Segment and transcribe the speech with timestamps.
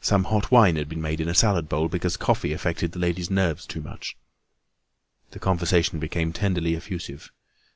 [0.00, 3.00] Some hot wine had been made in a salad bowl because the coffee affected the
[3.00, 4.16] ladies' nerves too much.
[5.32, 7.32] The conversation became tenderly effusive.